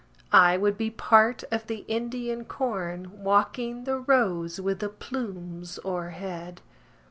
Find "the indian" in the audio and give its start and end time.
1.67-2.43